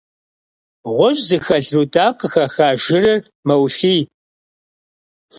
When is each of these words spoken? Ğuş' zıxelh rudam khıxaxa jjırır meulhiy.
Ğuş' 0.97 1.21
zıxelh 1.27 1.71
rudam 1.75 2.11
khıxaxa 2.19 2.67
jjırır 2.81 3.19
meulhiy. 3.47 4.01